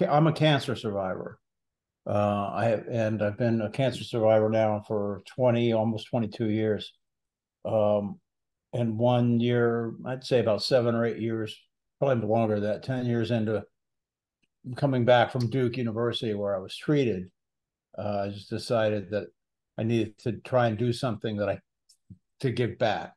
[0.00, 1.38] I'm a cancer survivor.
[2.06, 6.92] Uh, I have, and I've been a cancer survivor now for 20, almost 22 years.
[7.64, 8.20] Um,
[8.72, 11.56] and one year, I'd say about seven or eight years,
[11.98, 13.64] probably longer than that 10 years into
[14.76, 17.30] coming back from Duke University where I was treated,
[17.96, 19.28] uh, I just decided that
[19.78, 21.60] I needed to try and do something that I
[22.40, 23.14] to give back.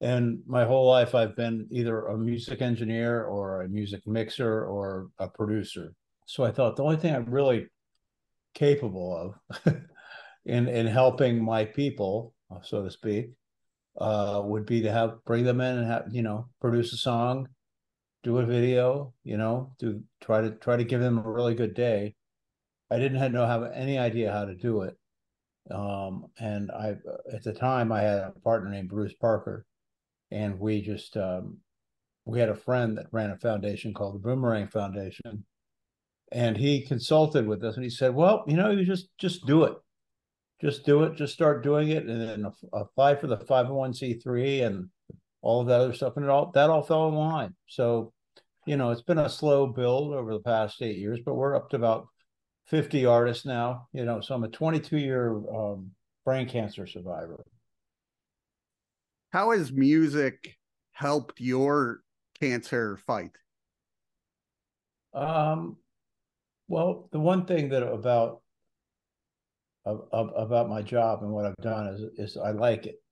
[0.00, 5.08] And my whole life, I've been either a music engineer or a music mixer or
[5.18, 5.92] a producer.
[6.26, 7.66] So I thought the only thing I'm really
[8.54, 9.60] capable of
[10.44, 13.30] in in helping my people, so to speak,
[13.98, 17.48] uh, would be to have bring them in and have you know produce a song,
[18.22, 21.74] do a video, you know, do try to try to give them a really good
[21.74, 22.14] day.
[22.90, 24.96] I didn't have, know have any idea how to do it,
[25.70, 26.96] um, and I
[27.32, 29.64] at the time I had a partner named Bruce Parker,
[30.30, 31.58] and we just um,
[32.24, 35.44] we had a friend that ran a foundation called the Boomerang Foundation,
[36.32, 39.64] and he consulted with us and he said, "Well, you know, you just just do
[39.64, 39.74] it,
[40.60, 44.88] just do it, just start doing it, and then apply for the 501c3 and
[45.42, 47.54] all of that other stuff, and it all that all fell in line.
[47.66, 48.12] So,
[48.66, 51.70] you know, it's been a slow build over the past eight years, but we're up
[51.70, 52.06] to about
[52.66, 53.88] 50 artists now.
[53.92, 55.90] You know, so I'm a 22 year um,
[56.24, 57.44] brain cancer survivor.
[59.30, 60.56] How has music
[60.92, 62.00] helped your
[62.38, 63.32] cancer fight?
[65.14, 65.76] Um,
[66.72, 68.40] well, the one thing that about
[69.84, 73.02] about my job and what I've done is is I like it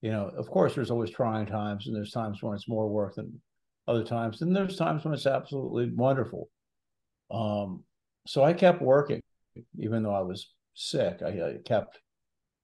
[0.00, 3.16] you know, of course, there's always trying times, and there's times when it's more work
[3.16, 3.40] than
[3.88, 6.48] other times, and there's times when it's absolutely wonderful.
[7.30, 7.82] Um,
[8.26, 9.20] so I kept working,
[9.78, 11.20] even though I was sick.
[11.24, 11.98] I, I kept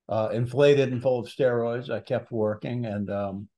[0.09, 1.91] uh, inflated and full of steroids.
[1.91, 3.49] I kept working, and um,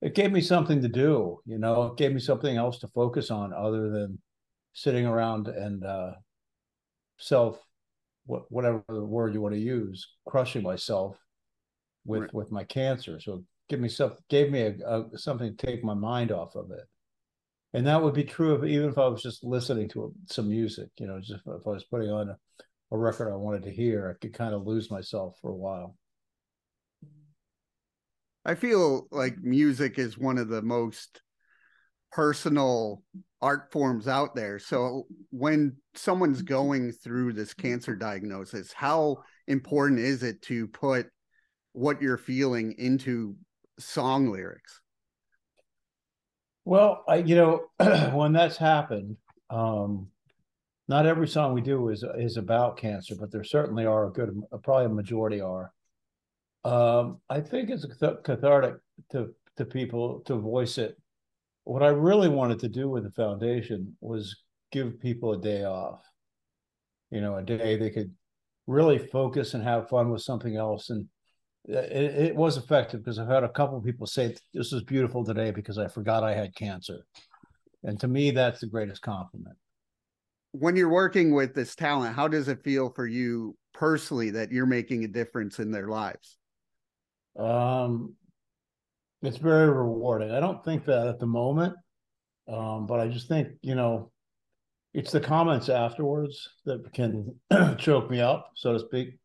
[0.00, 1.40] it gave me something to do.
[1.44, 4.20] You know, it gave me something else to focus on other than
[4.72, 6.12] sitting around and uh,
[7.18, 7.58] self,
[8.26, 11.16] whatever the word you want to use, crushing myself
[12.04, 12.34] with right.
[12.34, 13.20] with my cancer.
[13.20, 16.70] So give me some gave me a, a, something to take my mind off of
[16.70, 16.84] it.
[17.74, 20.48] And that would be true of even if I was just listening to a, some
[20.48, 22.36] music, you know, just if I was putting on a,
[22.92, 25.96] a record I wanted to hear, I could kind of lose myself for a while.
[28.44, 31.22] I feel like music is one of the most
[32.12, 33.02] personal
[33.40, 34.58] art forms out there.
[34.58, 41.06] So when someone's going through this cancer diagnosis, how important is it to put
[41.72, 43.34] what you're feeling into
[43.78, 44.80] song lyrics?
[46.64, 47.60] Well, I, you know,
[48.12, 49.16] when that's happened,
[49.50, 50.08] um,
[50.88, 54.30] not every song we do is is about cancer, but there certainly are a good,
[54.62, 55.72] probably a majority are.
[56.64, 57.86] Um, I think it's
[58.24, 58.76] cathartic
[59.10, 60.96] to to people to voice it.
[61.64, 64.36] What I really wanted to do with the foundation was
[64.70, 66.02] give people a day off.
[67.10, 68.12] You know, a day they could
[68.66, 71.08] really focus and have fun with something else and
[71.64, 75.24] it, it was effective because I've had a couple of people say this is beautiful
[75.24, 77.06] today because I forgot I had cancer,
[77.84, 79.56] and to me that's the greatest compliment.
[80.52, 84.66] When you're working with this talent, how does it feel for you personally that you're
[84.66, 86.36] making a difference in their lives?
[87.38, 88.14] Um,
[89.22, 90.30] it's very rewarding.
[90.30, 91.74] I don't think that at the moment,
[92.48, 94.10] um, but I just think you know,
[94.94, 97.34] it's the comments afterwards that can
[97.78, 99.18] choke me up, so to speak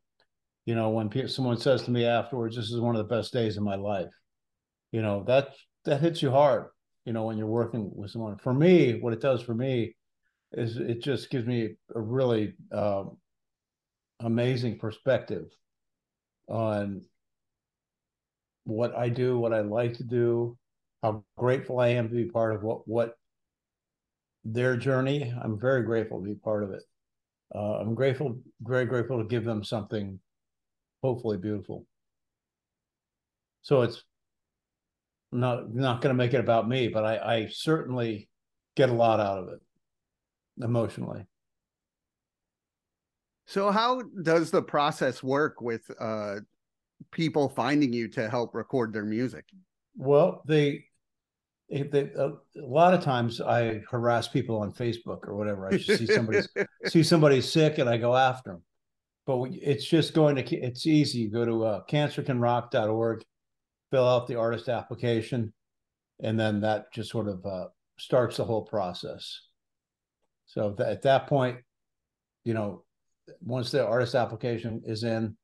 [0.67, 3.33] you know when pe- someone says to me afterwards this is one of the best
[3.33, 4.11] days of my life
[4.91, 5.49] you know that
[5.85, 6.65] that hits you hard
[7.05, 9.95] you know when you're working with someone for me what it does for me
[10.51, 13.17] is it just gives me a really um,
[14.19, 15.45] amazing perspective
[16.47, 17.01] on
[18.67, 20.57] what I do, what I like to do,
[21.01, 23.15] how grateful I am to be part of what what
[24.43, 25.33] their journey.
[25.41, 26.83] I'm very grateful to be part of it.
[27.55, 30.19] Uh, I'm grateful, very grateful to give them something
[31.01, 31.85] hopefully beautiful.
[33.61, 34.03] So it's
[35.31, 38.29] not not going to make it about me, but I, I certainly
[38.75, 39.59] get a lot out of it
[40.61, 41.25] emotionally.
[43.45, 46.37] So how does the process work with uh,
[47.11, 49.45] people finding you to help record their music?
[49.95, 50.85] Well, they,
[51.69, 55.67] they a, a lot of times I harass people on Facebook or whatever.
[55.67, 56.41] I just see somebody
[56.85, 58.63] see somebody sick and I go after them
[59.27, 63.23] but it's just going to it's easy you go to uh, cancercanrock.org
[63.91, 65.53] fill out the artist application
[66.23, 67.65] and then that just sort of uh,
[67.99, 69.41] starts the whole process
[70.47, 71.57] so th- at that point
[72.45, 72.83] you know
[73.41, 75.35] once the artist application is in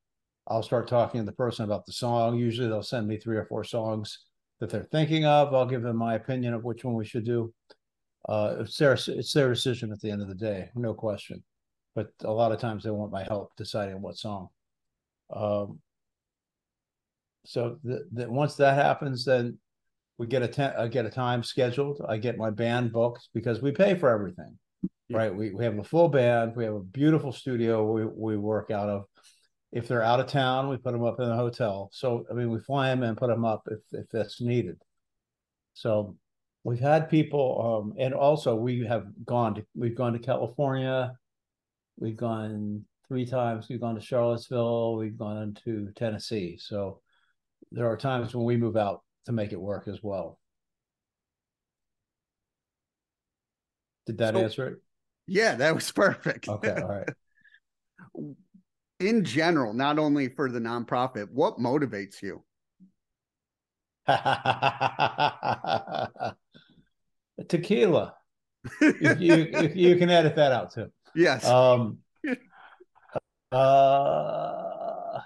[0.47, 3.45] i'll start talking to the person about the song usually they'll send me three or
[3.45, 4.25] four songs
[4.59, 7.53] that they're thinking of i'll give them my opinion of which one we should do
[8.29, 11.43] Uh, it's their it's their decision at the end of the day, no question.
[11.93, 14.47] But a lot of times they want my help deciding what song.
[15.29, 15.81] Um,
[17.45, 19.59] so that once that happens, then
[20.17, 21.99] we get a te- I get a time scheduled.
[22.07, 24.57] I get my band booked because we pay for everything,
[25.09, 25.17] yeah.
[25.17, 25.35] right?
[25.35, 26.55] We we have a full band.
[26.55, 29.03] We have a beautiful studio we we work out of.
[29.73, 31.89] If they're out of town, we put them up in a hotel.
[31.91, 34.79] So I mean, we fly them and put them up if if that's needed.
[35.73, 36.15] So
[36.63, 41.17] we've had people, um, and also we have gone to we've gone to California.
[41.99, 43.67] We've gone three times.
[43.67, 44.95] We've gone to Charlottesville.
[44.95, 46.57] We've gone to Tennessee.
[46.57, 47.01] So
[47.71, 50.39] there are times when we move out to make it work as well.
[54.05, 54.79] Did that so, answer it?
[55.25, 56.47] Yeah, that was perfect.
[56.47, 57.09] Okay, all right.
[59.03, 62.41] In general, not only for the nonprofit, what motivates you?
[67.49, 68.15] Tequila.
[68.81, 70.89] if you if you can edit that out too.
[71.15, 71.45] Yes.
[71.45, 71.97] Um
[73.51, 75.19] uh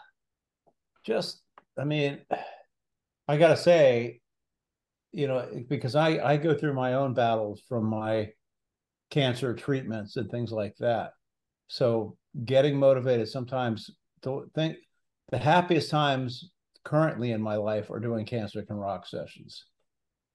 [1.06, 1.44] just
[1.77, 2.21] I mean
[3.27, 4.21] I gotta say,
[5.12, 8.30] you know, because I I go through my own battles from my
[9.12, 11.12] cancer treatments and things like that.
[11.68, 13.89] So getting motivated sometimes
[14.24, 14.78] to think
[15.30, 16.51] the happiest times
[16.84, 19.66] currently in my life are doing cancer can rock sessions.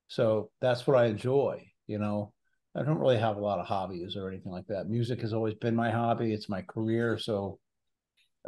[0.08, 2.32] So that's what I enjoy, you know.
[2.74, 4.88] I don't really have a lot of hobbies or anything like that.
[4.88, 6.32] Music has always been my hobby.
[6.32, 7.18] It's my career.
[7.18, 7.58] So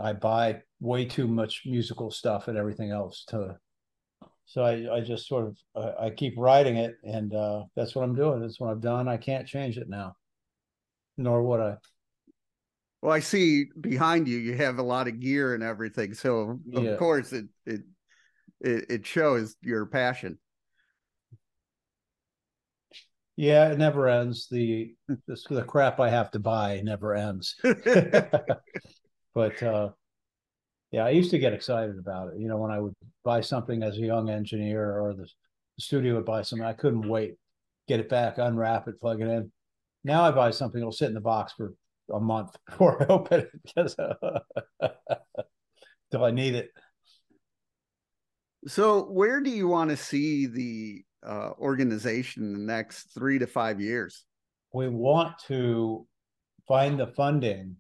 [0.03, 3.59] I buy way too much musical stuff and everything else to
[4.47, 8.03] so I, I just sort of I, I keep writing it and uh, that's what
[8.03, 10.17] i'm doing that's what i've done i can't change it now
[11.17, 11.77] nor would i
[13.05, 16.85] well i see behind you you have a lot of gear and everything so of
[16.85, 16.97] yeah.
[16.97, 17.83] course it, it
[18.61, 20.39] it it shows your passion
[23.37, 27.55] yeah it never ends the the, the crap i have to buy never ends
[29.35, 29.91] but uh
[30.95, 32.39] yeah, I used to get excited about it.
[32.39, 36.15] You know, when I would buy something as a young engineer or the, the studio
[36.15, 37.35] would buy something, I couldn't wait.
[37.89, 39.50] Get it back, unwrap it, plug it in.
[40.05, 41.75] Now I buy something, it'll sit in the box for
[42.12, 43.95] a month before I open it because
[46.11, 46.71] till I need it.
[48.67, 53.47] So, where do you want to see the uh, organization in the next three to
[53.47, 54.25] five years?
[54.73, 56.06] We want to
[56.67, 57.77] find the funding,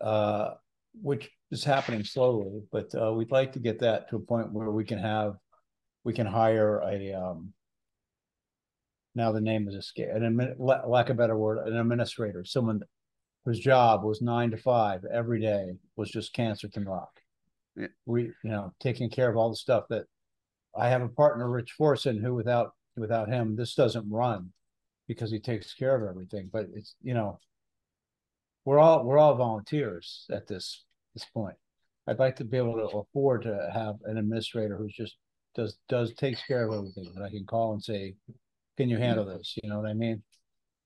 [0.00, 0.54] uh,
[1.00, 4.70] which is happening slowly, but uh, we'd like to get that to a point where
[4.70, 5.34] we can have,
[6.04, 7.52] we can hire a, um,
[9.14, 12.80] now the name is escape, an lack of a better word, an administrator, someone
[13.44, 17.20] whose job was nine to five every day was just cancer can rock.
[17.76, 17.88] Yeah.
[18.06, 20.04] We, you know, taking care of all the stuff that
[20.76, 24.52] I have a partner, Rich Forson, who without without him, this doesn't run
[25.08, 26.50] because he takes care of everything.
[26.52, 27.38] But it's you know,
[28.64, 30.84] we're all we're all volunteers at this
[31.14, 31.56] this point.
[32.06, 35.16] I'd like to be able to afford to have an administrator who's just
[35.54, 38.14] does does takes care of everything that I can call and say,
[38.76, 39.38] "Can you handle mm-hmm.
[39.38, 40.22] this?" You know what I mean?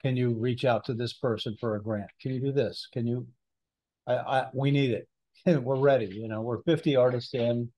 [0.04, 2.10] Can you reach out to this person for a grant?
[2.20, 2.88] Can you do this?
[2.92, 3.26] Can you?
[4.06, 5.08] I, I we need it.
[5.64, 6.06] we're ready.
[6.06, 7.70] You know, we're 50 artists in.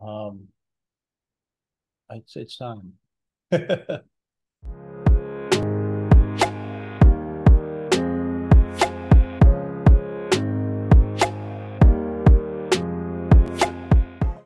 [0.00, 0.48] Um,
[2.10, 2.92] it's it's time.